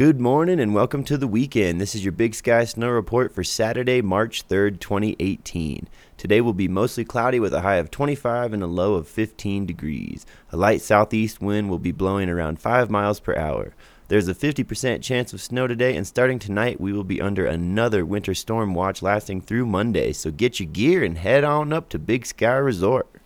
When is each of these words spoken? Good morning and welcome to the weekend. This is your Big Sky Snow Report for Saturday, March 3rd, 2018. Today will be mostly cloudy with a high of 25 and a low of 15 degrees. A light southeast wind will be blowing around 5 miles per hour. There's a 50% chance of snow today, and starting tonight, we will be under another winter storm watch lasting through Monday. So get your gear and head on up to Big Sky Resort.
Good 0.00 0.18
morning 0.18 0.60
and 0.60 0.74
welcome 0.74 1.04
to 1.04 1.18
the 1.18 1.28
weekend. 1.28 1.78
This 1.78 1.94
is 1.94 2.02
your 2.02 2.12
Big 2.12 2.34
Sky 2.34 2.64
Snow 2.64 2.88
Report 2.88 3.34
for 3.34 3.44
Saturday, 3.44 4.00
March 4.00 4.48
3rd, 4.48 4.80
2018. 4.80 5.88
Today 6.16 6.40
will 6.40 6.54
be 6.54 6.68
mostly 6.68 7.04
cloudy 7.04 7.38
with 7.38 7.52
a 7.52 7.60
high 7.60 7.74
of 7.74 7.90
25 7.90 8.54
and 8.54 8.62
a 8.62 8.66
low 8.66 8.94
of 8.94 9.06
15 9.06 9.66
degrees. 9.66 10.24
A 10.52 10.56
light 10.56 10.80
southeast 10.80 11.42
wind 11.42 11.68
will 11.68 11.78
be 11.78 11.92
blowing 11.92 12.30
around 12.30 12.58
5 12.60 12.88
miles 12.88 13.20
per 13.20 13.36
hour. 13.36 13.74
There's 14.08 14.26
a 14.26 14.34
50% 14.34 15.02
chance 15.02 15.34
of 15.34 15.42
snow 15.42 15.66
today, 15.66 15.94
and 15.94 16.06
starting 16.06 16.38
tonight, 16.38 16.80
we 16.80 16.94
will 16.94 17.04
be 17.04 17.20
under 17.20 17.44
another 17.44 18.06
winter 18.06 18.32
storm 18.32 18.72
watch 18.72 19.02
lasting 19.02 19.42
through 19.42 19.66
Monday. 19.66 20.14
So 20.14 20.30
get 20.30 20.58
your 20.58 20.70
gear 20.70 21.04
and 21.04 21.18
head 21.18 21.44
on 21.44 21.74
up 21.74 21.90
to 21.90 21.98
Big 21.98 22.24
Sky 22.24 22.54
Resort. 22.54 23.19